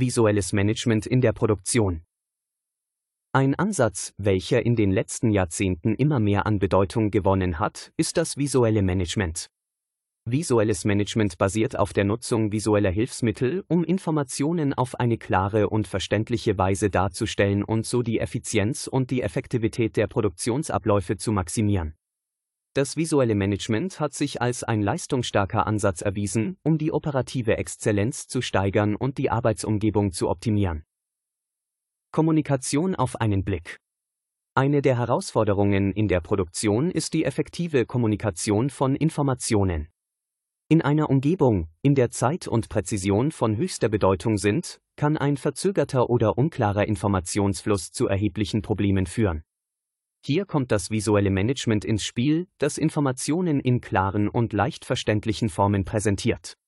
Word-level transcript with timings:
Visuelles 0.00 0.54
Management 0.54 1.04
in 1.04 1.20
der 1.20 1.34
Produktion. 1.34 2.00
Ein 3.32 3.54
Ansatz, 3.54 4.14
welcher 4.16 4.64
in 4.64 4.74
den 4.74 4.90
letzten 4.90 5.30
Jahrzehnten 5.30 5.94
immer 5.94 6.18
mehr 6.18 6.46
an 6.46 6.58
Bedeutung 6.58 7.10
gewonnen 7.10 7.58
hat, 7.58 7.92
ist 7.98 8.16
das 8.16 8.38
visuelle 8.38 8.80
Management. 8.80 9.50
Visuelles 10.24 10.86
Management 10.86 11.36
basiert 11.36 11.78
auf 11.78 11.92
der 11.92 12.04
Nutzung 12.04 12.50
visueller 12.50 12.90
Hilfsmittel, 12.90 13.62
um 13.68 13.84
Informationen 13.84 14.72
auf 14.72 14.94
eine 14.98 15.18
klare 15.18 15.68
und 15.68 15.86
verständliche 15.86 16.56
Weise 16.56 16.88
darzustellen 16.88 17.62
und 17.62 17.84
so 17.84 18.02
die 18.02 18.20
Effizienz 18.20 18.86
und 18.86 19.10
die 19.10 19.20
Effektivität 19.20 19.98
der 19.98 20.06
Produktionsabläufe 20.06 21.18
zu 21.18 21.30
maximieren. 21.30 21.94
Das 22.72 22.96
visuelle 22.96 23.34
Management 23.34 23.98
hat 23.98 24.14
sich 24.14 24.40
als 24.40 24.62
ein 24.62 24.80
leistungsstarker 24.80 25.66
Ansatz 25.66 26.02
erwiesen, 26.02 26.56
um 26.62 26.78
die 26.78 26.92
operative 26.92 27.58
Exzellenz 27.58 28.28
zu 28.28 28.42
steigern 28.42 28.94
und 28.94 29.18
die 29.18 29.28
Arbeitsumgebung 29.28 30.12
zu 30.12 30.28
optimieren. 30.28 30.84
Kommunikation 32.12 32.94
auf 32.94 33.20
einen 33.20 33.44
Blick. 33.44 33.80
Eine 34.54 34.82
der 34.82 34.98
Herausforderungen 34.98 35.92
in 35.92 36.06
der 36.06 36.20
Produktion 36.20 36.92
ist 36.92 37.12
die 37.14 37.24
effektive 37.24 37.86
Kommunikation 37.86 38.70
von 38.70 38.94
Informationen. 38.94 39.88
In 40.68 40.80
einer 40.80 41.10
Umgebung, 41.10 41.68
in 41.82 41.96
der 41.96 42.10
Zeit 42.10 42.46
und 42.46 42.68
Präzision 42.68 43.32
von 43.32 43.56
höchster 43.56 43.88
Bedeutung 43.88 44.38
sind, 44.38 44.80
kann 44.94 45.16
ein 45.16 45.36
verzögerter 45.36 46.08
oder 46.08 46.38
unklarer 46.38 46.86
Informationsfluss 46.86 47.90
zu 47.90 48.06
erheblichen 48.06 48.62
Problemen 48.62 49.06
führen. 49.06 49.42
Hier 50.22 50.44
kommt 50.44 50.70
das 50.70 50.90
visuelle 50.90 51.30
Management 51.30 51.84
ins 51.84 52.04
Spiel, 52.04 52.46
das 52.58 52.76
Informationen 52.76 53.58
in 53.58 53.80
klaren 53.80 54.28
und 54.28 54.52
leicht 54.52 54.84
verständlichen 54.84 55.48
Formen 55.48 55.84
präsentiert. 55.84 56.58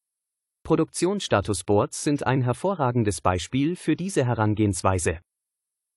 Produktionsstatusboards 0.63 2.03
sind 2.03 2.27
ein 2.27 2.43
hervorragendes 2.43 3.21
Beispiel 3.21 3.77
für 3.77 3.95
diese 3.95 4.25
Herangehensweise. 4.25 5.19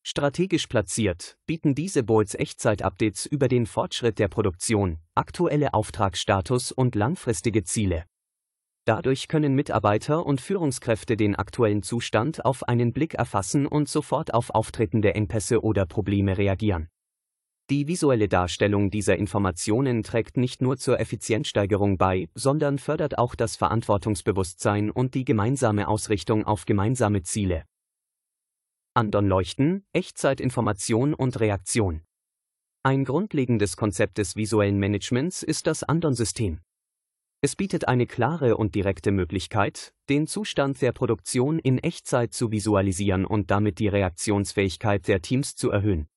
Strategisch 0.04 0.68
platziert, 0.68 1.38
bieten 1.48 1.76
diese 1.76 2.04
Boards 2.04 2.36
Echtzeit-Updates 2.36 3.26
über 3.26 3.48
den 3.48 3.66
Fortschritt 3.66 4.20
der 4.20 4.28
Produktion, 4.28 5.00
aktuelle 5.16 5.74
Auftragsstatus 5.74 6.72
und 6.72 6.94
langfristige 6.94 7.64
Ziele. 7.64 8.06
Dadurch 8.86 9.28
können 9.28 9.56
Mitarbeiter 9.56 10.26
und 10.26 10.42
Führungskräfte 10.42 11.18
den 11.18 11.36
aktuellen 11.36 11.82
Zustand 11.82 12.46
auf 12.46 12.68
einen 12.68 12.94
Blick 12.94 13.16
erfassen 13.16 13.66
und 13.66 13.90
sofort 13.90 14.34
auf 14.34 14.52
auftretende 14.52 15.16
Engpässe 15.16 15.64
oder 15.64 15.88
Probleme 15.88 16.38
reagieren. 16.38 16.90
Die 17.72 17.88
visuelle 17.88 18.28
Darstellung 18.28 18.92
dieser 18.92 19.18
Informationen 19.18 20.04
trägt 20.04 20.38
nicht 20.38 20.62
nur 20.62 20.78
zur 20.78 21.00
Effizienzsteigerung 21.00 21.98
bei, 21.98 22.30
sondern 22.36 22.78
fördert 22.78 23.18
auch 23.18 23.34
das 23.34 23.56
Verantwortungsbewusstsein 23.56 24.92
und 24.92 25.16
die 25.16 25.26
gemeinsame 25.26 25.88
Ausrichtung 25.88 26.46
auf 26.46 26.66
gemeinsame 26.66 27.24
Ziele. 27.24 27.64
Andon 28.94 29.28
Leuchten, 29.28 29.84
Echtzeitinformation 29.94 31.16
und 31.16 31.40
Reaktion. 31.40 32.04
Ein 32.84 33.04
grundlegendes 33.04 33.78
Konzept 33.78 34.20
des 34.20 34.36
visuellen 34.36 34.78
Managements 34.78 35.42
ist 35.42 35.66
das 35.66 35.84
Andon-System. 35.84 36.62
Es 37.42 37.56
bietet 37.56 37.88
eine 37.88 38.06
klare 38.06 38.58
und 38.58 38.76
direkte 38.76 39.12
Möglichkeit, 39.12 39.92
den 40.08 40.28
Zustand 40.28 40.84
der 40.84 40.92
Produktion 40.92 41.58
in 41.58 41.80
Echtzeit 41.80 42.32
zu 42.32 42.52
visualisieren 42.52 43.26
und 43.26 43.50
damit 43.50 43.80
die 43.80 43.88
Reaktionsfähigkeit 43.88 45.08
der 45.08 45.24
Teams 45.24 45.56
zu 45.56 45.72
erhöhen. 45.72 46.08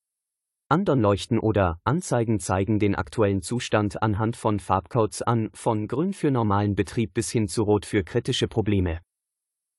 Andern 0.70 1.00
leuchten 1.00 1.38
oder 1.38 1.80
Anzeigen 1.84 2.40
zeigen 2.40 2.78
den 2.78 2.94
aktuellen 2.94 3.40
Zustand 3.40 4.02
anhand 4.02 4.36
von 4.36 4.60
Farbcodes 4.60 5.22
an, 5.22 5.48
von 5.54 5.88
grün 5.88 6.12
für 6.12 6.30
normalen 6.30 6.74
Betrieb 6.74 7.14
bis 7.14 7.30
hin 7.30 7.48
zu 7.48 7.62
rot 7.62 7.86
für 7.86 8.04
kritische 8.04 8.48
Probleme. 8.48 9.00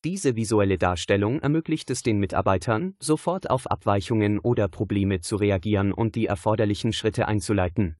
Diese 0.03 0.35
visuelle 0.35 0.79
Darstellung 0.79 1.41
ermöglicht 1.41 1.91
es 1.91 2.01
den 2.01 2.17
Mitarbeitern, 2.17 2.95
sofort 2.99 3.51
auf 3.51 3.69
Abweichungen 3.69 4.39
oder 4.39 4.67
Probleme 4.67 5.21
zu 5.21 5.35
reagieren 5.35 5.91
und 5.91 6.15
die 6.15 6.25
erforderlichen 6.25 6.91
Schritte 6.91 7.27
einzuleiten. 7.27 7.95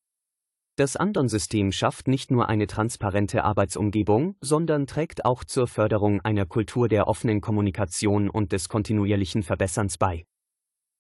Das 0.76 0.96
Andon-System 0.96 1.72
schafft 1.72 2.08
nicht 2.08 2.32
nur 2.32 2.50
eine 2.50 2.66
transparente 2.66 3.44
Arbeitsumgebung, 3.44 4.36
sondern 4.42 4.88
trägt 4.88 5.26
auch 5.26 5.44
zur 5.44 5.68
Förderung 5.68 6.22
einer 6.22 6.48
Kultur 6.48 6.88
der 6.88 7.08
offenen 7.08 7.40
Kommunikation 7.40 8.32
und 8.32 8.52
des 8.52 8.68
kontinuierlichen 8.68 9.44
Verbesserns 9.44 10.00
bei. 10.00 10.26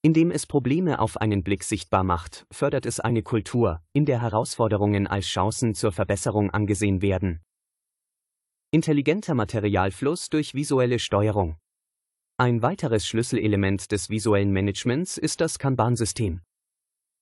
Indem 0.01 0.31
es 0.31 0.47
Probleme 0.47 0.99
auf 0.99 1.17
einen 1.17 1.43
Blick 1.43 1.63
sichtbar 1.63 2.05
macht, 2.05 2.45
fördert 2.51 2.85
es 2.85 3.01
eine 3.01 3.21
Kultur, 3.21 3.81
in 3.91 4.05
der 4.05 4.21
Herausforderungen 4.21 5.07
als 5.07 5.25
Chancen 5.25 5.75
zur 5.75 5.91
Verbesserung 5.91 6.51
angesehen 6.51 7.01
werden. 7.01 7.41
Intelligenter 8.71 9.35
Materialfluss 9.35 10.29
durch 10.29 10.53
visuelle 10.53 10.99
Steuerung. 10.99 11.57
Ein 12.37 12.61
weiteres 12.61 13.05
Schlüsselelement 13.05 13.91
des 13.91 14.09
visuellen 14.09 14.53
Managements 14.53 15.17
ist 15.17 15.41
das 15.41 15.59
Kanban-System. 15.59 16.39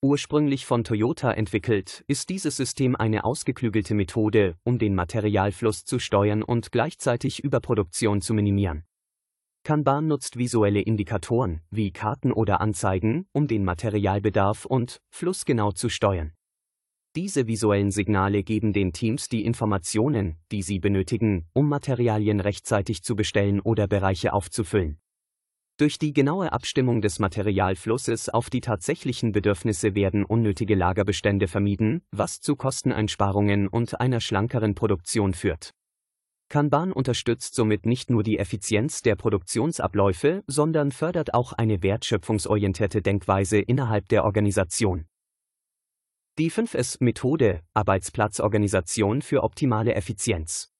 Ursprünglich 0.00 0.64
von 0.64 0.84
Toyota 0.84 1.32
entwickelt, 1.32 2.04
ist 2.06 2.28
dieses 2.28 2.56
System 2.56 2.94
eine 2.94 3.24
ausgeklügelte 3.24 3.94
Methode, 3.94 4.56
um 4.62 4.78
den 4.78 4.94
Materialfluss 4.94 5.84
zu 5.84 5.98
steuern 5.98 6.44
und 6.44 6.70
gleichzeitig 6.70 7.42
Überproduktion 7.42 8.20
zu 8.20 8.34
minimieren. 8.34 8.84
Kanban 9.68 10.06
nutzt 10.06 10.38
visuelle 10.38 10.80
Indikatoren, 10.80 11.60
wie 11.70 11.90
Karten 11.90 12.32
oder 12.32 12.62
Anzeigen, 12.62 13.26
um 13.32 13.48
den 13.48 13.66
Materialbedarf 13.66 14.64
und 14.64 15.02
Fluss 15.10 15.44
genau 15.44 15.72
zu 15.72 15.90
steuern. 15.90 16.32
Diese 17.14 17.46
visuellen 17.46 17.90
Signale 17.90 18.44
geben 18.44 18.72
den 18.72 18.94
Teams 18.94 19.28
die 19.28 19.44
Informationen, 19.44 20.38
die 20.52 20.62
sie 20.62 20.78
benötigen, 20.78 21.48
um 21.52 21.68
Materialien 21.68 22.40
rechtzeitig 22.40 23.02
zu 23.02 23.14
bestellen 23.14 23.60
oder 23.60 23.86
Bereiche 23.86 24.32
aufzufüllen. 24.32 25.00
Durch 25.76 25.98
die 25.98 26.14
genaue 26.14 26.50
Abstimmung 26.50 27.02
des 27.02 27.18
Materialflusses 27.18 28.30
auf 28.30 28.48
die 28.48 28.62
tatsächlichen 28.62 29.32
Bedürfnisse 29.32 29.94
werden 29.94 30.24
unnötige 30.24 30.76
Lagerbestände 30.76 31.46
vermieden, 31.46 32.00
was 32.10 32.40
zu 32.40 32.56
Kosteneinsparungen 32.56 33.68
und 33.68 34.00
einer 34.00 34.22
schlankeren 34.22 34.74
Produktion 34.74 35.34
führt. 35.34 35.74
Kanban 36.48 36.92
unterstützt 36.92 37.54
somit 37.54 37.84
nicht 37.84 38.08
nur 38.08 38.22
die 38.22 38.38
Effizienz 38.38 39.02
der 39.02 39.16
Produktionsabläufe, 39.16 40.42
sondern 40.46 40.92
fördert 40.92 41.34
auch 41.34 41.52
eine 41.52 41.82
wertschöpfungsorientierte 41.82 43.02
Denkweise 43.02 43.58
innerhalb 43.58 44.08
der 44.08 44.24
Organisation. 44.24 45.06
Die 46.38 46.50
5S-Methode 46.50 47.60
Arbeitsplatzorganisation 47.74 49.20
für 49.20 49.42
optimale 49.42 49.94
Effizienz. 49.94 50.72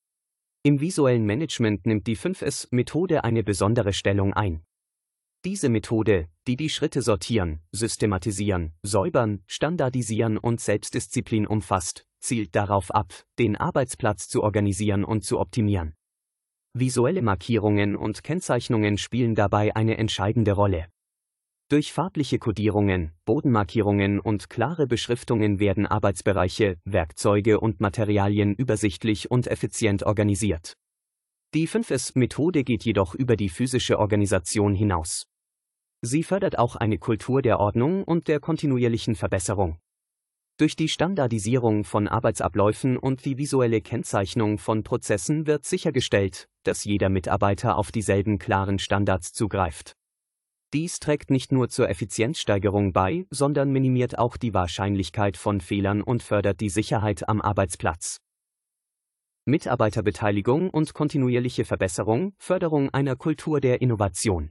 Im 0.63 0.81
visuellen 0.81 1.27
Management 1.27 1.85
nimmt 1.85 2.07
die 2.07 2.17
5S-Methode 2.17 3.25
eine 3.25 3.43
besondere 3.43 3.93
Stellung 3.93 4.33
ein. 4.33 4.65
Diese 5.45 5.69
Methode, 5.69 6.29
die 6.47 6.57
die 6.57 6.69
Schritte 6.69 7.03
sortieren, 7.03 7.61
systematisieren, 7.73 8.73
säubern, 8.83 9.43
standardisieren 9.47 10.39
und 10.39 10.61
Selbstdisziplin 10.61 11.47
umfasst, 11.47 12.08
zielt 12.21 12.55
darauf 12.55 12.91
ab, 12.91 13.13
den 13.39 13.57
Arbeitsplatz 13.57 14.29
zu 14.29 14.43
organisieren 14.43 15.05
und 15.05 15.25
zu 15.25 15.39
optimieren. 15.39 15.95
Visuelle 16.75 17.23
Markierungen 17.23 17.97
und 17.97 18.23
Kennzeichnungen 18.23 18.99
spielen 18.99 19.35
dabei 19.35 19.75
eine 19.75 19.99
entscheidende 19.99 20.53
Rolle. 20.53 20.87
Durch 21.71 21.93
farbliche 21.93 22.39
Kodierungen, 22.39 23.13
Bodenmarkierungen 23.27 24.21
und 24.21 24.49
klare 24.49 24.87
Beschriftungen 24.87 25.61
werden 25.61 25.87
Arbeitsbereiche, 25.87 26.79
Werkzeuge 26.85 27.61
und 27.61 27.81
Materialien 27.81 28.55
übersichtlich 28.55 29.31
und 29.31 29.47
effizient 29.47 30.03
organisiert. 30.03 30.75
Die 31.55 31.69
5S-Methode 31.69 32.65
geht 32.65 32.85
jedoch 32.85 33.15
über 33.15 33.37
die 33.37 33.49
physische 33.49 33.99
Organisation 33.99 34.75
hinaus. 34.75 35.27
Sie 36.01 36.23
fördert 36.23 36.59
auch 36.59 36.77
eine 36.77 36.99
Kultur 36.99 37.43
der 37.43 37.59
Ordnung 37.59 38.05
und 38.05 38.29
der 38.29 38.41
kontinuierlichen 38.41 39.15
Verbesserung. 39.15 39.79
Durch 40.59 40.75
die 40.75 40.89
Standardisierung 40.89 41.85
von 41.85 42.09
Arbeitsabläufen 42.09 42.97
und 42.97 43.25
die 43.25 43.39
visuelle 43.39 43.81
Kennzeichnung 43.81 44.59
von 44.59 44.83
Prozessen 44.83 45.47
wird 45.47 45.65
sichergestellt, 45.65 46.49
dass 46.65 46.83
jeder 46.83 47.11
Mitarbeiter 47.11 47.79
auf 47.79 47.93
dieselben 47.93 48.41
klaren 48.41 48.81
Standards 48.81 49.33
zugreift. 49.33 49.93
Dies 50.73 50.99
trägt 50.99 51.31
nicht 51.31 51.53
nur 51.53 51.69
zur 51.69 51.89
Effizienzsteigerung 51.89 52.93
bei, 52.93 53.25
sondern 53.31 53.71
minimiert 53.71 54.19
auch 54.19 54.37
die 54.37 54.53
Wahrscheinlichkeit 54.53 55.37
von 55.37 55.61
Fehlern 55.61 56.03
und 56.03 56.25
fördert 56.25 56.61
die 56.61 56.71
Sicherheit 56.71 57.29
am 57.29 57.41
Arbeitsplatz. 57.41 58.19
Mitarbeiterbeteiligung 59.45 60.71
und 60.71 60.93
kontinuierliche 60.93 61.67
Verbesserung, 61.67 62.35
Förderung 62.37 62.91
einer 62.91 63.15
Kultur 63.15 63.61
der 63.61 63.81
Innovation. 63.81 64.51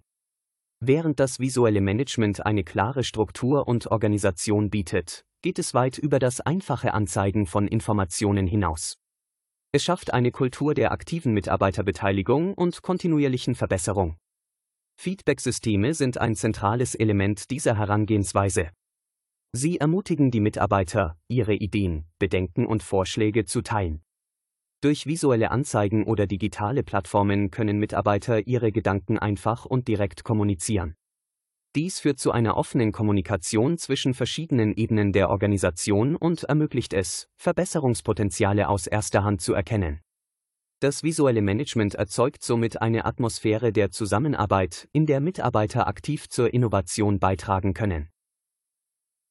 Während 0.80 1.20
das 1.20 1.40
visuelle 1.40 1.82
Management 1.82 2.46
eine 2.46 2.64
klare 2.64 3.04
Struktur 3.04 3.68
und 3.68 3.88
Organisation 3.88 4.70
bietet, 4.70 5.26
geht 5.42 5.58
es 5.58 5.74
weit 5.74 5.98
über 5.98 6.20
das 6.20 6.40
einfache 6.40 6.94
Anzeigen 6.94 7.48
von 7.48 7.68
Informationen 7.68 8.46
hinaus. 8.46 8.98
Es 9.72 9.84
schafft 9.84 10.14
eine 10.14 10.32
Kultur 10.32 10.76
der 10.76 10.92
aktiven 10.92 11.34
Mitarbeiterbeteiligung 11.34 12.54
und 12.54 12.84
kontinuierlichen 12.84 13.56
Verbesserung. 13.56 14.18
Feedback-Systeme 15.00 15.94
sind 15.94 16.20
ein 16.20 16.36
zentrales 16.36 16.96
Element 16.96 17.50
dieser 17.52 17.76
Herangehensweise. 17.78 18.70
Sie 19.54 19.80
ermutigen 19.80 20.32
die 20.32 20.40
Mitarbeiter, 20.40 21.18
ihre 21.28 21.54
Ideen, 21.54 22.06
Bedenken 22.20 22.66
und 22.66 22.84
Vorschläge 22.84 23.46
zu 23.46 23.62
teilen. 23.62 24.04
Durch 24.82 25.08
visuelle 25.08 25.50
Anzeigen 25.50 26.04
oder 26.04 26.28
digitale 26.28 26.84
Plattformen 26.84 27.50
können 27.50 27.80
Mitarbeiter 27.80 28.46
ihre 28.46 28.72
Gedanken 28.72 29.18
einfach 29.18 29.66
und 29.66 29.88
direkt 29.88 30.24
kommunizieren. 30.24 30.96
Dies 31.76 32.00
führt 32.00 32.20
zu 32.20 32.32
einer 32.32 32.58
offenen 32.58 32.92
Kommunikation 32.92 33.78
zwischen 33.78 34.14
verschiedenen 34.14 34.74
Ebenen 34.74 35.14
der 35.14 35.30
Organisation 35.30 36.16
und 36.16 36.44
ermöglicht 36.44 36.94
es, 36.94 37.28
Verbesserungspotenziale 37.36 38.70
aus 38.70 38.88
erster 38.88 39.24
Hand 39.24 39.42
zu 39.42 39.54
erkennen. 39.54 40.02
Das 40.80 41.02
visuelle 41.02 41.42
Management 41.42 41.96
erzeugt 41.96 42.44
somit 42.44 42.80
eine 42.80 43.06
Atmosphäre 43.06 43.72
der 43.72 43.90
Zusammenarbeit, 43.90 44.88
in 44.92 45.08
der 45.08 45.22
Mitarbeiter 45.22 45.88
aktiv 45.88 46.30
zur 46.30 46.54
Innovation 46.54 47.20
beitragen 47.20 47.74
können. 47.74 48.10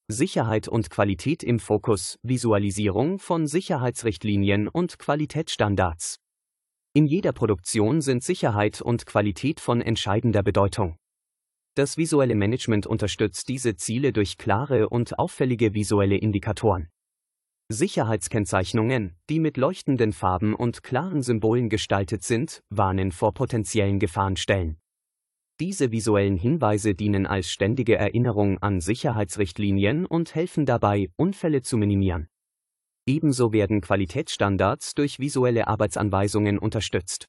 Sicherheit 0.08 0.68
und 0.68 0.88
Qualität 0.88 1.42
im 1.42 1.58
Fokus, 1.58 2.16
Visualisierung 2.22 3.18
von 3.18 3.48
Sicherheitsrichtlinien 3.48 4.68
und 4.68 5.00
Qualitätsstandards. 5.00 6.20
In 6.94 7.06
jeder 7.06 7.32
Produktion 7.32 8.00
sind 8.00 8.22
Sicherheit 8.22 8.80
und 8.80 9.04
Qualität 9.04 9.58
von 9.58 9.80
entscheidender 9.80 10.44
Bedeutung. 10.44 10.96
Das 11.74 11.96
visuelle 11.96 12.36
Management 12.36 12.86
unterstützt 12.86 13.48
diese 13.48 13.74
Ziele 13.74 14.12
durch 14.12 14.38
klare 14.38 14.88
und 14.90 15.18
auffällige 15.18 15.74
visuelle 15.74 16.16
Indikatoren. 16.16 16.88
Sicherheitskennzeichnungen, 17.68 19.16
die 19.28 19.40
mit 19.40 19.56
leuchtenden 19.56 20.12
Farben 20.12 20.54
und 20.54 20.84
klaren 20.84 21.22
Symbolen 21.22 21.68
gestaltet 21.68 22.22
sind, 22.22 22.62
warnen 22.70 23.10
vor 23.10 23.34
potenziellen 23.34 23.98
Gefahrenstellen. 23.98 24.78
Diese 25.58 25.90
visuellen 25.90 26.36
Hinweise 26.36 26.94
dienen 26.94 27.24
als 27.24 27.50
ständige 27.50 27.96
Erinnerung 27.96 28.58
an 28.58 28.82
Sicherheitsrichtlinien 28.82 30.04
und 30.04 30.34
helfen 30.34 30.66
dabei, 30.66 31.08
Unfälle 31.16 31.62
zu 31.62 31.78
minimieren. 31.78 32.28
Ebenso 33.06 33.52
werden 33.52 33.80
Qualitätsstandards 33.80 34.94
durch 34.94 35.18
visuelle 35.18 35.66
Arbeitsanweisungen 35.66 36.58
unterstützt. 36.58 37.26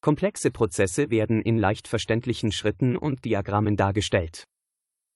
Komplexe 0.00 0.50
Prozesse 0.50 1.10
werden 1.10 1.42
in 1.42 1.56
leicht 1.56 1.86
verständlichen 1.86 2.50
Schritten 2.50 2.96
und 2.96 3.24
Diagrammen 3.24 3.76
dargestellt. 3.76 4.44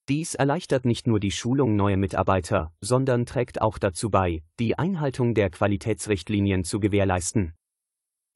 Dies 0.08 0.34
erleichtert 0.36 0.84
nicht 0.84 1.06
nur 1.08 1.18
die 1.18 1.32
Schulung 1.32 1.74
neuer 1.74 1.96
Mitarbeiter, 1.96 2.72
sondern 2.80 3.26
trägt 3.26 3.60
auch 3.60 3.78
dazu 3.78 4.10
bei, 4.10 4.42
die 4.60 4.78
Einhaltung 4.78 5.34
der 5.34 5.50
Qualitätsrichtlinien 5.50 6.62
zu 6.64 6.78
gewährleisten. 6.78 7.54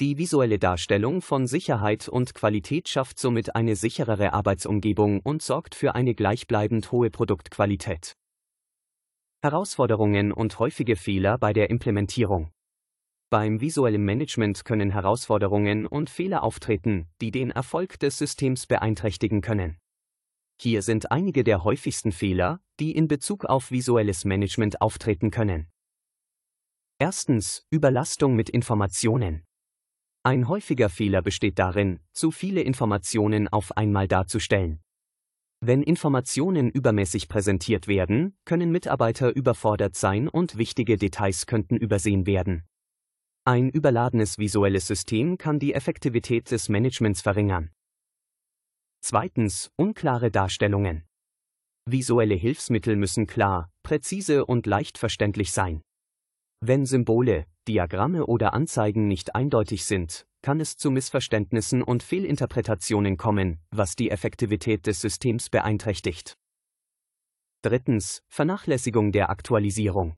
Die 0.03 0.19
visuelle 0.19 0.59
Darstellung 0.59 1.23
von 1.23 1.47
Sicherheit 1.47 2.09
und 2.09 2.35
Qualität 2.35 2.89
schafft 2.89 3.21
somit 3.21 3.55
eine 3.55 3.77
sicherere 3.77 4.33
Arbeitsumgebung 4.33 5.21
und 5.21 5.43
sorgt 5.43 5.77
für 5.77 5.95
eine 5.95 6.17
gleichbleibend 6.17 6.91
hohe 6.91 7.09
Produktqualität. 7.09 8.17
Herausforderungen 9.45 10.33
und 10.33 10.59
häufige 10.59 10.97
Fehler 10.97 11.39
bei 11.39 11.53
der 11.53 11.71
Implementierung. 11.71 12.51
Beim 13.31 13.61
visuellen 13.61 14.05
Management 14.05 14.65
können 14.65 14.91
Herausforderungen 14.91 15.87
und 15.87 16.11
Fehler 16.11 16.43
auftreten, 16.43 17.07
die 17.21 17.31
den 17.31 17.53
Erfolg 17.53 18.01
des 18.01 18.19
Systems 18.19 18.67
beeinträchtigen 18.67 19.41
können. 19.41 19.79
Hier 20.61 20.83
sind 20.83 21.13
einige 21.13 21.45
der 21.45 21.63
häufigsten 21.63 22.11
Fehler, 22.11 22.61
die 22.81 22.91
in 22.91 23.07
Bezug 23.07 23.45
auf 23.45 23.71
visuelles 23.71 24.25
Management 24.25 24.81
auftreten 24.81 25.31
können. 25.31 25.71
Erstens 26.99 27.65
Überlastung 27.71 28.35
mit 28.35 28.51
Informationen. 28.51 29.45
Ein 30.25 30.47
häufiger 30.47 30.89
Fehler 30.89 31.21
besteht 31.21 31.59
darin, 31.59 31.99
zu 32.13 32.31
viele 32.31 32.63
Informationen 32.63 33.49
auf 33.49 33.77
einmal 33.77 34.07
darzustellen. 34.07 34.81
Wenn 35.61 35.83
Informationen 35.83 36.71
übermäßig 36.71 37.29
präsentiert 37.29 37.89
werden, 37.89 38.37
können 38.45 38.71
Mitarbeiter 38.71 39.35
überfordert 39.35 39.97
sein 39.97 40.29
und 40.29 40.59
wichtige 40.59 40.97
Details 40.97 41.47
könnten 41.47 41.77
übersehen 41.77 42.27
werden. 42.27 42.65
Ein 43.45 43.69
überladenes 43.69 44.39
visuelles 44.39 44.87
System 44.87 45.39
kann 45.39 45.59
die 45.59 45.75
Effektivität 45.75 46.53
des 46.53 46.69
Managements 46.69 47.21
verringern. 47.21 47.71
Zweitens, 49.01 49.73
unklare 49.77 50.31
Darstellungen. 50.31 51.05
Visuelle 51.85 52.37
Hilfsmittel 52.37 52.95
müssen 52.95 53.27
klar, 53.27 53.73
präzise 53.83 54.47
und 54.47 54.67
leicht 54.67 54.99
verständlich 54.99 55.51
sein. 55.51 55.83
Wenn 56.65 56.87
Symbole, 56.87 57.47
Diagramme 57.67 58.25
oder 58.25 58.55
Anzeigen 58.55 59.09
nicht 59.09 59.35
eindeutig 59.35 59.85
sind, 59.85 60.29
kann 60.43 60.61
es 60.61 60.77
zu 60.77 60.93
Missverständnissen 60.93 61.83
und 61.83 62.05
Fehlinterpretationen 62.05 63.17
kommen, 63.17 63.59
was 63.73 63.97
die 63.97 64.13
Effektivität 64.13 64.87
des 64.87 65.01
Systems 65.01 65.51
beeinträchtigt. 65.51 66.39
Drittens, 67.63 68.23
Vernachlässigung 68.29 69.11
der 69.11 69.29
Aktualisierung. 69.29 70.15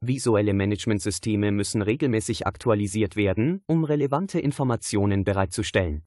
Visuelle 0.00 0.54
Managementsysteme 0.54 1.52
müssen 1.52 1.82
regelmäßig 1.82 2.46
aktualisiert 2.46 3.16
werden, 3.16 3.60
um 3.66 3.84
relevante 3.84 4.40
Informationen 4.40 5.22
bereitzustellen. 5.22 6.02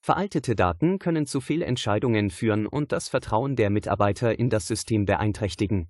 Veraltete 0.00 0.54
Daten 0.54 1.00
können 1.00 1.26
zu 1.26 1.40
Fehlentscheidungen 1.40 2.30
führen 2.30 2.68
und 2.68 2.92
das 2.92 3.08
Vertrauen 3.08 3.56
der 3.56 3.70
Mitarbeiter 3.70 4.38
in 4.38 4.48
das 4.48 4.68
System 4.68 5.06
beeinträchtigen. 5.06 5.88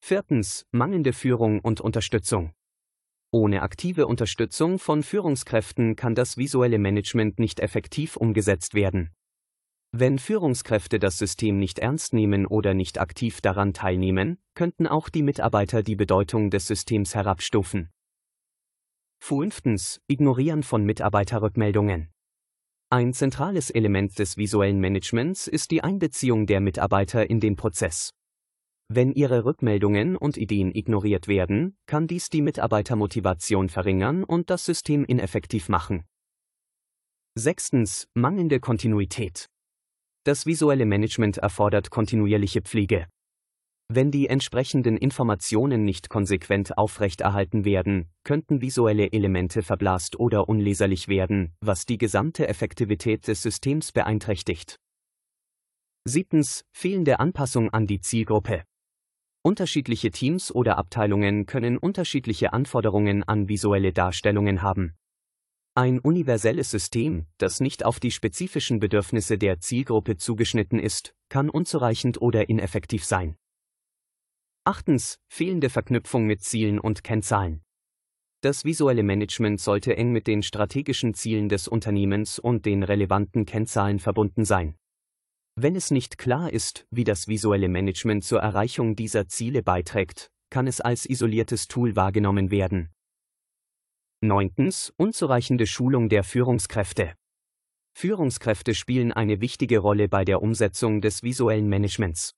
Viertens. 0.00 0.66
Mangelnde 0.70 1.12
Führung 1.12 1.60
und 1.60 1.80
Unterstützung. 1.80 2.52
Ohne 3.30 3.60
aktive 3.62 4.06
Unterstützung 4.06 4.78
von 4.78 5.02
Führungskräften 5.02 5.96
kann 5.96 6.14
das 6.14 6.38
visuelle 6.38 6.78
Management 6.78 7.38
nicht 7.38 7.60
effektiv 7.60 8.16
umgesetzt 8.16 8.72
werden. 8.74 9.10
Wenn 9.92 10.18
Führungskräfte 10.18 10.98
das 10.98 11.18
System 11.18 11.58
nicht 11.58 11.78
ernst 11.78 12.12
nehmen 12.12 12.46
oder 12.46 12.74
nicht 12.74 12.98
aktiv 12.98 13.40
daran 13.40 13.72
teilnehmen, 13.72 14.38
könnten 14.54 14.86
auch 14.86 15.08
die 15.08 15.22
Mitarbeiter 15.22 15.82
die 15.82 15.96
Bedeutung 15.96 16.50
des 16.50 16.66
Systems 16.66 17.14
herabstufen. 17.14 17.90
Fünftens. 19.18 20.00
Ignorieren 20.06 20.62
von 20.62 20.84
Mitarbeiterrückmeldungen. 20.84 22.08
Ein 22.90 23.12
zentrales 23.12 23.70
Element 23.70 24.18
des 24.18 24.38
visuellen 24.38 24.80
Managements 24.80 25.46
ist 25.48 25.70
die 25.70 25.82
Einbeziehung 25.82 26.46
der 26.46 26.60
Mitarbeiter 26.60 27.28
in 27.28 27.40
den 27.40 27.56
Prozess. 27.56 28.14
Wenn 28.90 29.12
ihre 29.12 29.44
Rückmeldungen 29.44 30.16
und 30.16 30.38
Ideen 30.38 30.74
ignoriert 30.74 31.28
werden, 31.28 31.76
kann 31.86 32.06
dies 32.06 32.30
die 32.30 32.40
Mitarbeitermotivation 32.40 33.68
verringern 33.68 34.24
und 34.24 34.48
das 34.48 34.64
System 34.64 35.04
ineffektiv 35.04 35.68
machen. 35.68 36.04
Sechstens. 37.34 38.08
Mangelnde 38.14 38.60
Kontinuität. 38.60 39.46
Das 40.24 40.46
visuelle 40.46 40.86
Management 40.86 41.36
erfordert 41.36 41.90
kontinuierliche 41.90 42.62
Pflege. 42.62 43.06
Wenn 43.90 44.10
die 44.10 44.26
entsprechenden 44.26 44.96
Informationen 44.96 45.84
nicht 45.84 46.10
konsequent 46.10 46.76
aufrechterhalten 46.76 47.64
werden, 47.64 48.10
könnten 48.24 48.60
visuelle 48.60 49.12
Elemente 49.12 49.62
verblasst 49.62 50.18
oder 50.18 50.48
unleserlich 50.48 51.08
werden, 51.08 51.52
was 51.60 51.86
die 51.86 51.96
gesamte 51.96 52.48
Effektivität 52.48 53.28
des 53.28 53.42
Systems 53.42 53.92
beeinträchtigt. 53.92 54.76
Siebtens. 56.06 56.64
Fehlende 56.72 57.20
Anpassung 57.20 57.70
an 57.70 57.86
die 57.86 58.00
Zielgruppe. 58.00 58.64
Unterschiedliche 59.42 60.10
Teams 60.10 60.52
oder 60.54 60.78
Abteilungen 60.78 61.46
können 61.46 61.78
unterschiedliche 61.78 62.52
Anforderungen 62.52 63.22
an 63.22 63.48
visuelle 63.48 63.92
Darstellungen 63.92 64.62
haben. 64.62 64.96
Ein 65.74 66.00
universelles 66.00 66.70
System, 66.70 67.26
das 67.38 67.60
nicht 67.60 67.84
auf 67.84 68.00
die 68.00 68.10
spezifischen 68.10 68.80
Bedürfnisse 68.80 69.38
der 69.38 69.60
Zielgruppe 69.60 70.16
zugeschnitten 70.16 70.80
ist, 70.80 71.14
kann 71.28 71.48
unzureichend 71.48 72.20
oder 72.20 72.48
ineffektiv 72.48 73.04
sein. 73.04 73.36
Achtens, 74.64 75.18
fehlende 75.28 75.70
Verknüpfung 75.70 76.26
mit 76.26 76.42
Zielen 76.42 76.80
und 76.80 77.04
Kennzahlen. 77.04 77.62
Das 78.40 78.64
visuelle 78.64 79.02
Management 79.02 79.60
sollte 79.60 79.96
eng 79.96 80.12
mit 80.12 80.26
den 80.26 80.42
strategischen 80.42 81.14
Zielen 81.14 81.48
des 81.48 81.68
Unternehmens 81.68 82.38
und 82.38 82.66
den 82.66 82.82
relevanten 82.82 83.46
Kennzahlen 83.46 83.98
verbunden 83.98 84.44
sein. 84.44 84.76
Wenn 85.60 85.74
es 85.74 85.90
nicht 85.90 86.18
klar 86.18 86.52
ist, 86.52 86.86
wie 86.92 87.02
das 87.02 87.26
visuelle 87.26 87.66
Management 87.66 88.22
zur 88.22 88.38
Erreichung 88.38 88.94
dieser 88.94 89.26
Ziele 89.26 89.64
beiträgt, 89.64 90.30
kann 90.50 90.68
es 90.68 90.80
als 90.80 91.04
isoliertes 91.04 91.66
Tool 91.66 91.96
wahrgenommen 91.96 92.52
werden. 92.52 92.90
Neuntens, 94.20 94.92
unzureichende 94.96 95.66
Schulung 95.66 96.08
der 96.08 96.22
Führungskräfte. 96.22 97.14
Führungskräfte 97.92 98.72
spielen 98.72 99.12
eine 99.12 99.40
wichtige 99.40 99.80
Rolle 99.80 100.08
bei 100.08 100.24
der 100.24 100.42
Umsetzung 100.42 101.00
des 101.00 101.24
visuellen 101.24 101.68
Managements. 101.68 102.36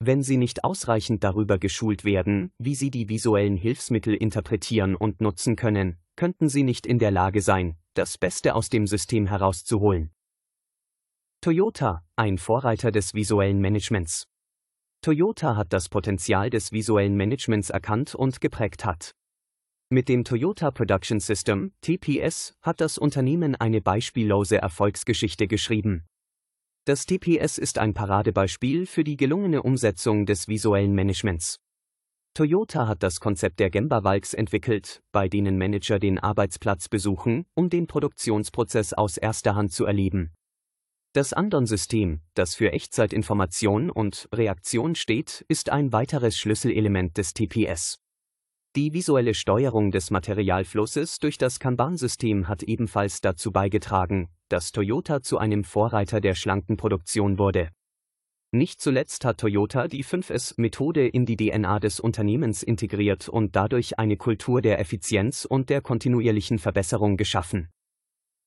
Wenn 0.00 0.22
sie 0.22 0.38
nicht 0.38 0.64
ausreichend 0.64 1.24
darüber 1.24 1.58
geschult 1.58 2.06
werden, 2.06 2.50
wie 2.56 2.74
sie 2.74 2.90
die 2.90 3.10
visuellen 3.10 3.58
Hilfsmittel 3.58 4.14
interpretieren 4.14 4.96
und 4.96 5.20
nutzen 5.20 5.54
können, 5.54 5.98
könnten 6.16 6.48
sie 6.48 6.62
nicht 6.62 6.86
in 6.86 6.98
der 6.98 7.10
Lage 7.10 7.42
sein, 7.42 7.76
das 7.92 8.16
Beste 8.16 8.54
aus 8.54 8.70
dem 8.70 8.86
System 8.86 9.26
herauszuholen. 9.26 10.12
Toyota, 11.48 12.02
ein 12.14 12.36
Vorreiter 12.36 12.90
des 12.90 13.14
visuellen 13.14 13.62
Managements. 13.62 14.24
Toyota 15.00 15.56
hat 15.56 15.72
das 15.72 15.88
Potenzial 15.88 16.50
des 16.50 16.72
visuellen 16.72 17.16
Managements 17.16 17.70
erkannt 17.70 18.14
und 18.14 18.42
geprägt 18.42 18.84
hat. 18.84 19.12
Mit 19.88 20.10
dem 20.10 20.24
Toyota 20.24 20.70
Production 20.70 21.20
System, 21.20 21.72
TPS, 21.80 22.52
hat 22.60 22.82
das 22.82 22.98
Unternehmen 22.98 23.54
eine 23.54 23.80
beispiellose 23.80 24.58
Erfolgsgeschichte 24.58 25.46
geschrieben. 25.46 26.04
Das 26.84 27.06
TPS 27.06 27.56
ist 27.56 27.78
ein 27.78 27.94
Paradebeispiel 27.94 28.84
für 28.84 29.02
die 29.02 29.16
gelungene 29.16 29.62
Umsetzung 29.62 30.26
des 30.26 30.48
visuellen 30.48 30.94
Managements. 30.94 31.56
Toyota 32.34 32.86
hat 32.86 33.02
das 33.02 33.20
Konzept 33.20 33.58
der 33.58 33.70
Gemba 33.70 34.04
Walks 34.04 34.34
entwickelt, 34.34 35.00
bei 35.12 35.30
denen 35.30 35.56
Manager 35.56 35.98
den 35.98 36.18
Arbeitsplatz 36.18 36.90
besuchen, 36.90 37.46
um 37.54 37.70
den 37.70 37.86
Produktionsprozess 37.86 38.92
aus 38.92 39.16
erster 39.16 39.54
Hand 39.54 39.72
zu 39.72 39.86
erleben. 39.86 40.34
Das 41.14 41.32
Andon-System, 41.32 42.20
das 42.34 42.54
für 42.54 42.72
Echtzeitinformation 42.72 43.88
und 43.88 44.28
Reaktion 44.32 44.94
steht, 44.94 45.44
ist 45.48 45.70
ein 45.70 45.90
weiteres 45.92 46.36
Schlüsselelement 46.36 47.16
des 47.16 47.32
TPS. 47.32 47.98
Die 48.76 48.92
visuelle 48.92 49.32
Steuerung 49.32 49.90
des 49.90 50.10
Materialflusses 50.10 51.18
durch 51.18 51.38
das 51.38 51.60
Kanban-System 51.60 52.46
hat 52.46 52.62
ebenfalls 52.62 53.22
dazu 53.22 53.50
beigetragen, 53.52 54.28
dass 54.50 54.70
Toyota 54.70 55.22
zu 55.22 55.38
einem 55.38 55.64
Vorreiter 55.64 56.20
der 56.20 56.34
schlanken 56.34 56.76
Produktion 56.76 57.38
wurde. 57.38 57.70
Nicht 58.52 58.80
zuletzt 58.82 59.24
hat 59.24 59.38
Toyota 59.38 59.88
die 59.88 60.04
5S-Methode 60.04 61.08
in 61.08 61.24
die 61.24 61.36
DNA 61.36 61.80
des 61.80 62.00
Unternehmens 62.00 62.62
integriert 62.62 63.30
und 63.30 63.56
dadurch 63.56 63.98
eine 63.98 64.18
Kultur 64.18 64.60
der 64.60 64.78
Effizienz 64.78 65.46
und 65.46 65.70
der 65.70 65.80
kontinuierlichen 65.80 66.58
Verbesserung 66.58 67.16
geschaffen. 67.16 67.68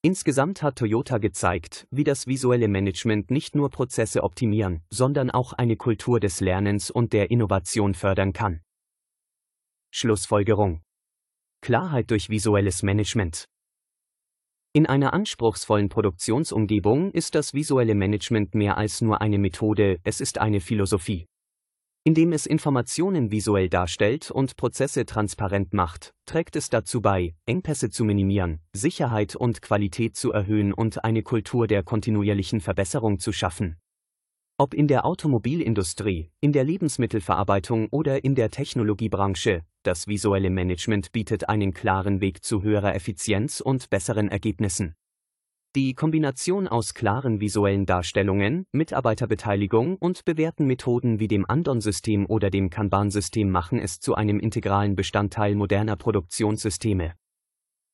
Insgesamt 0.03 0.63
hat 0.63 0.77
Toyota 0.77 1.19
gezeigt, 1.19 1.87
wie 1.91 2.03
das 2.03 2.25
visuelle 2.25 2.67
Management 2.67 3.29
nicht 3.29 3.55
nur 3.55 3.69
Prozesse 3.69 4.23
optimieren, 4.23 4.81
sondern 4.89 5.29
auch 5.29 5.53
eine 5.53 5.77
Kultur 5.77 6.19
des 6.19 6.39
Lernens 6.39 6.89
und 6.89 7.13
der 7.13 7.29
Innovation 7.29 7.93
fördern 7.93 8.33
kann. 8.33 8.61
Schlussfolgerung 9.93 10.81
Klarheit 11.61 12.09
durch 12.09 12.29
visuelles 12.29 12.81
Management 12.81 13.45
in 14.73 14.85
einer 14.85 15.13
anspruchsvollen 15.13 15.89
Produktionsumgebung 15.89 17.11
ist 17.11 17.35
das 17.35 17.53
visuelle 17.53 17.93
Management 17.93 18.55
mehr 18.55 18.77
als 18.77 19.01
nur 19.01 19.19
eine 19.19 19.37
Methode, 19.37 19.99
es 20.05 20.21
ist 20.21 20.37
eine 20.37 20.61
Philosophie. 20.61 21.27
Indem 22.03 22.33
es 22.33 22.47
Informationen 22.47 23.29
visuell 23.29 23.69
darstellt 23.69 24.31
und 24.31 24.57
Prozesse 24.57 25.05
transparent 25.05 25.71
macht, 25.71 26.15
trägt 26.25 26.55
es 26.55 26.71
dazu 26.71 26.99
bei, 26.99 27.35
Engpässe 27.45 27.91
zu 27.91 28.03
minimieren, 28.05 28.59
Sicherheit 28.73 29.35
und 29.35 29.61
Qualität 29.61 30.15
zu 30.15 30.31
erhöhen 30.31 30.73
und 30.73 31.03
eine 31.03 31.21
Kultur 31.21 31.67
der 31.67 31.83
kontinuierlichen 31.83 32.59
Verbesserung 32.59 33.19
zu 33.19 33.31
schaffen. 33.31 33.77
Ob 34.57 34.73
in 34.73 34.87
der 34.87 35.05
Automobilindustrie, 35.05 36.31
in 36.39 36.53
der 36.53 36.63
Lebensmittelverarbeitung 36.63 37.87
oder 37.91 38.23
in 38.23 38.33
der 38.33 38.49
Technologiebranche, 38.49 39.61
das 39.83 40.07
visuelle 40.07 40.49
Management 40.49 41.11
bietet 41.11 41.49
einen 41.49 41.71
klaren 41.71 42.19
Weg 42.19 42.43
zu 42.43 42.63
höherer 42.63 42.95
Effizienz 42.95 43.59
und 43.59 43.91
besseren 43.91 44.27
Ergebnissen. 44.27 44.95
Die 45.73 45.93
Kombination 45.93 46.67
aus 46.67 46.93
klaren 46.93 47.39
visuellen 47.39 47.85
Darstellungen, 47.85 48.65
Mitarbeiterbeteiligung 48.73 49.95
und 49.95 50.25
bewährten 50.25 50.67
Methoden 50.67 51.21
wie 51.21 51.29
dem 51.29 51.45
Andon-System 51.49 52.25
oder 52.25 52.49
dem 52.49 52.69
Kanban-System 52.69 53.49
machen 53.49 53.79
es 53.79 54.01
zu 54.01 54.13
einem 54.15 54.41
integralen 54.41 54.97
Bestandteil 54.97 55.55
moderner 55.55 55.95
Produktionssysteme. 55.95 57.13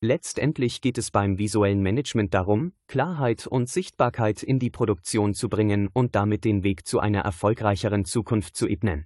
Letztendlich 0.01 0.81
geht 0.81 0.97
es 0.97 1.11
beim 1.11 1.37
visuellen 1.37 1.83
Management 1.83 2.33
darum, 2.33 2.73
Klarheit 2.87 3.45
und 3.45 3.69
Sichtbarkeit 3.69 4.41
in 4.41 4.57
die 4.57 4.71
Produktion 4.71 5.35
zu 5.35 5.47
bringen 5.47 5.87
und 5.93 6.15
damit 6.15 6.45
den 6.45 6.63
Weg 6.63 6.87
zu 6.87 6.99
einer 6.99 7.21
erfolgreicheren 7.21 8.05
Zukunft 8.05 8.57
zu 8.57 8.67
ebnen. 8.67 9.05